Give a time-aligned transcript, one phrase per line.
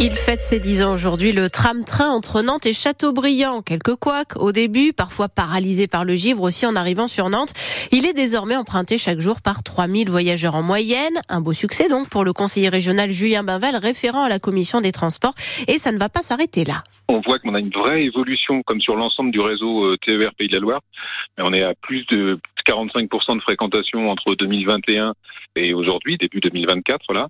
[0.00, 3.62] Il fête ses 10 ans aujourd'hui, le tram-train entre Nantes et Châteaubriand.
[3.62, 7.52] Quelques couacs au début, parfois paralysé par le givre aussi en arrivant sur Nantes.
[7.92, 11.14] Il est désormais emprunté chaque jour par 3000 voyageurs en moyenne.
[11.28, 14.92] Un beau succès donc pour le conseiller régional Julien Binval, référent à la commission des
[14.92, 15.34] transports.
[15.68, 16.82] Et ça ne va pas s'arrêter là.
[17.08, 20.48] On voit qu'on a une vraie évolution comme sur l'ensemble du réseau euh, TER Pays
[20.48, 20.80] de la Loire.
[21.38, 25.14] On est à plus de 45% de fréquentation entre 2021
[25.56, 27.28] et aujourd'hui, début 2024 là.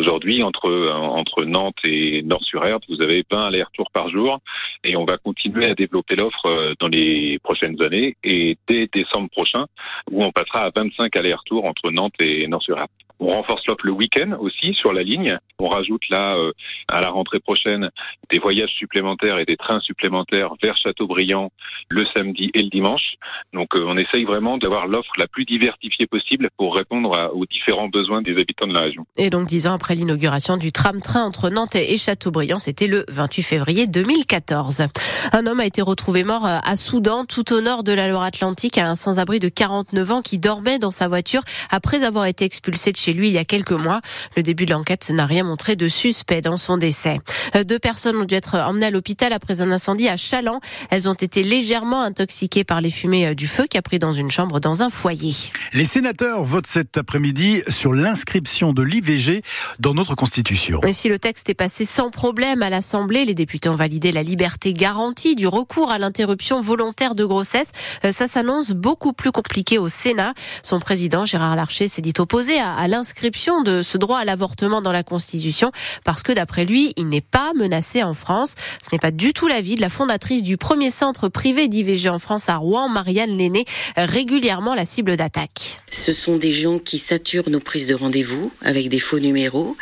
[0.00, 4.38] Aujourd'hui, entre euh, entre Nantes et Nord-sur-Erdre, vous avez 20 allers-retours par jour
[4.82, 9.30] et on va continuer à développer l'offre euh, dans les prochaines années et dès décembre
[9.30, 9.66] prochain,
[10.10, 12.90] où on passera à 25 allers-retours entre Nantes et Nord-sur-Erdre.
[13.20, 15.38] On renforce l'offre le week-end aussi sur la ligne.
[15.58, 16.52] On rajoute là euh,
[16.88, 17.90] à la rentrée prochaine
[18.30, 21.50] des voyages supplémentaires et des trains supplémentaires vers Châteaubriand
[21.88, 23.14] le samedi et le dimanche.
[23.52, 27.88] Donc euh, on essaye vraiment d'avoir l'offre la plus diversifiée possible pour répondre aux différents
[27.88, 29.06] besoins des habitants de la région.
[29.16, 33.42] Et donc dix ans après l'inauguration du tram-train entre Nantes et Châteaubriand, c'était le 28
[33.42, 34.86] février 2014.
[35.32, 38.78] Un homme a été retrouvé mort euh, à Soudan, tout au nord de la Loire-Atlantique,
[38.78, 42.92] à un sans-abri de 49 ans qui dormait dans sa voiture après avoir été expulsé
[42.92, 44.00] de chez lui il y a quelques mois.
[44.36, 47.20] Le début de l'enquête n'a rien montré de suspect dans son décès.
[47.54, 50.60] Euh, deux personnes ont dû être emmenées à l'hôpital après un incendie à Chaland.
[50.90, 54.12] Elles ont été légèrement intoxiquées par les fumées euh, du feu qui a pris dans
[54.12, 55.34] une chambre dans un foyer.
[55.72, 59.42] Les sénateurs votent cet après-midi sur l'inscription de l'IVG
[59.78, 60.80] dans notre Constitution.
[60.86, 64.22] Et si le texte est passé sans problème à l'Assemblée, les députés ont validé la
[64.22, 67.70] liberté garantie du recours à l'interruption volontaire de grossesse.
[68.04, 70.32] Euh, ça s'annonce beaucoup plus compliqué au Sénat.
[70.62, 74.80] Son président, Gérard Larcher, s'est dit opposé à, à l'inscription de ce droit à l'avortement
[74.80, 75.72] dans la Constitution
[76.04, 78.54] parce que d'après lui, il n'est pas menacé en France.
[78.82, 82.20] Ce n'est pas du tout l'avis de la fondatrice du premier centre privé d'IVG en
[82.20, 83.64] France à Rouen, Marianne Lenné,
[83.96, 85.80] régulièrement la cible d'attaque.
[85.90, 89.76] Ce sont des gens qui saturent nos prises de rendez-vous avec des faux numéros.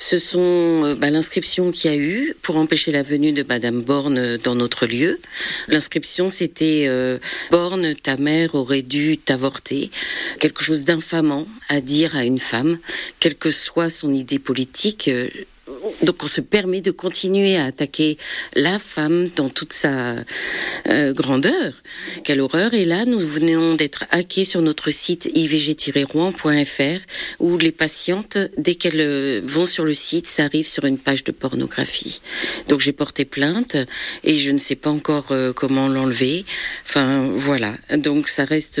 [0.00, 3.80] Ce sont euh, bah, l'inscription qu'il y a eu pour empêcher la venue de Madame
[3.80, 5.20] Borne dans notre lieu.
[5.68, 7.18] L'inscription, c'était euh,
[7.52, 9.90] Borne, ta mère aurait dû t'avorter.
[10.40, 12.55] Quelque chose d'infamant à dire à une femme,
[13.20, 15.10] quelle que soit son idée politique.
[16.06, 18.16] Euh, donc on se permet de continuer à attaquer
[18.54, 20.16] la femme dans toute sa
[20.88, 21.74] euh, grandeur.
[22.24, 22.74] Quelle horreur.
[22.74, 27.00] Et là, nous venons d'être hackés sur notre site ivg-rouen.fr
[27.40, 31.24] où les patientes, dès qu'elles euh, vont sur le site, ça arrive sur une page
[31.24, 32.20] de pornographie.
[32.68, 33.76] Donc j'ai porté plainte
[34.24, 36.44] et je ne sais pas encore euh, comment l'enlever.
[36.86, 37.74] Enfin voilà.
[37.96, 38.80] Donc ça reste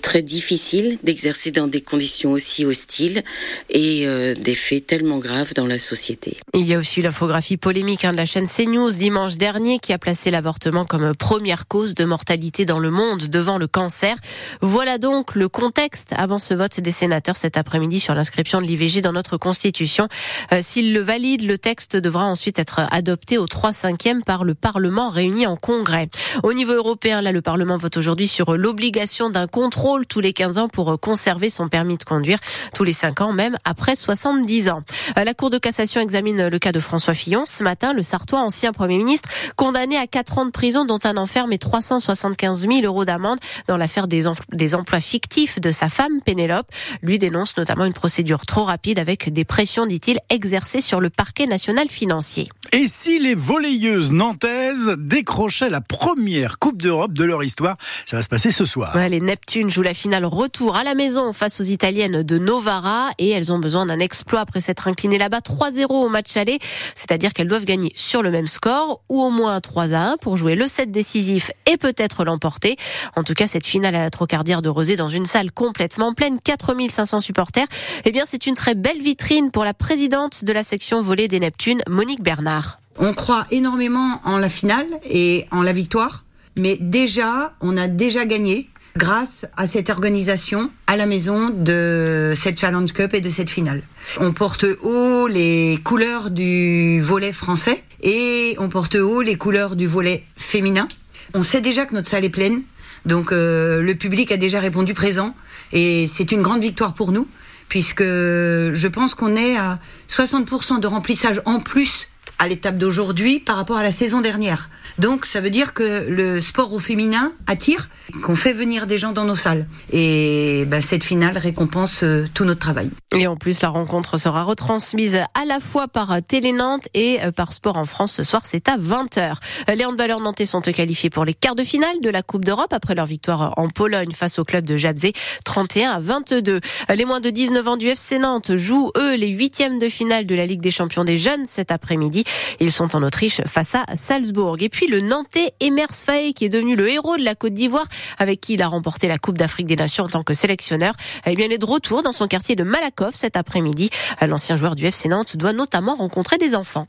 [0.00, 3.22] très difficile d'exercer dans des conditions aussi hostiles
[3.70, 4.06] et
[4.36, 6.36] des faits tellement graves dans la société.
[6.52, 9.98] Il y a aussi l'infographie polémique hein, de la chaîne CNews dimanche dernier qui a
[9.98, 14.16] placé l'avortement comme première cause de mortalité dans le monde devant le cancer.
[14.60, 19.00] Voilà donc le contexte avant ce vote des sénateurs cet après-midi sur l'inscription de l'IVG
[19.00, 20.06] dans notre Constitution.
[20.52, 24.54] Euh, S'il le valide, le texte devra ensuite être adopté au 3 5e par le
[24.54, 26.08] Parlement réuni en congrès.
[26.42, 30.58] Au niveau européen, là, le Parlement vote aujourd'hui sur l'obligation d'un contrôle tous les 15
[30.58, 32.38] ans pour conserver son permis de conduire,
[32.74, 34.82] tous les 5 ans même après 70 ans.
[35.18, 37.44] Euh, la Cour de cassation examine le cas de François Fillon.
[37.46, 41.16] Ce matin, le Sartois, ancien Premier ministre, condamné à 4 ans de prison, dont un
[41.16, 46.20] enferme et 375 000 euros d'amende dans l'affaire des, des emplois fictifs de sa femme,
[46.24, 46.66] Pénélope.
[47.02, 51.46] Lui dénonce notamment une procédure trop rapide avec des pressions, dit-il, exercées sur le parquet
[51.46, 52.48] national financier.
[52.72, 58.22] Et si les volleyeuses nantaises décrochaient la première Coupe d'Europe de leur histoire Ça va
[58.22, 58.96] se passer ce soir.
[59.08, 63.30] les Neptunes jouent la finale retour à la maison face aux Italiennes de Novara et
[63.30, 66.58] elles ont besoin d'un exploit après s'être inclinées là-bas 3-0 au match aller,
[66.94, 70.36] c'est-à-dire qu'elles doivent gagner sur le même score ou au moins 3 à 1 pour
[70.36, 72.76] jouer le set décisif et peut-être l'emporter.
[73.16, 76.38] En tout cas, cette finale à la Trocardière de Rosé dans une salle complètement pleine,
[76.42, 77.66] 4500 supporters,
[78.04, 81.40] eh bien c'est une très belle vitrine pour la présidente de la section volée des
[81.40, 82.78] Neptunes, Monique Bernard.
[82.98, 86.24] On croit énormément en la finale et en la victoire,
[86.56, 92.58] mais déjà, on a déjà gagné grâce à cette organisation à la maison de cette
[92.60, 93.82] Challenge Cup et de cette finale.
[94.20, 99.86] On porte haut les couleurs du volet français et on porte haut les couleurs du
[99.86, 100.86] volet féminin.
[101.34, 102.62] On sait déjà que notre salle est pleine,
[103.04, 105.34] donc euh, le public a déjà répondu présent
[105.72, 107.26] et c'est une grande victoire pour nous
[107.68, 112.06] puisque je pense qu'on est à 60% de remplissage en plus
[112.44, 114.68] à l'étape d'aujourd'hui par rapport à la saison dernière.
[114.98, 117.88] Donc ça veut dire que le sport au féminin attire,
[118.22, 119.66] qu'on fait venir des gens dans nos salles.
[119.92, 122.90] Et bah, cette finale récompense euh, tout notre travail.
[123.12, 127.32] Et en plus, la rencontre sera retransmise à la fois par Télé Nantes et euh,
[127.32, 128.12] par Sport en France.
[128.12, 129.36] Ce soir, c'est à 20h.
[129.74, 132.94] Les handballeurs nantais sont qualifiés pour les quarts de finale de la Coupe d'Europe après
[132.94, 135.12] leur victoire en Pologne face au club de Jabzé,
[135.44, 136.60] 31 à 22.
[136.94, 140.34] Les moins de 19 ans du FC Nantes jouent, eux, les huitièmes de finale de
[140.34, 142.24] la Ligue des champions des jeunes cet après-midi.
[142.60, 144.56] Ils sont en Autriche face à Salzbourg.
[144.60, 147.86] Et puis le Nantais Emers Faye, qui est devenu le héros de la Côte d'Ivoire,
[148.18, 150.94] avec qui il a remporté la Coupe d'Afrique des Nations en tant que sélectionneur,
[151.26, 153.90] eh bien, il est de retour dans son quartier de Malakoff cet après-midi.
[154.20, 156.86] L'ancien joueur du FC Nantes doit notamment rencontrer des enfants.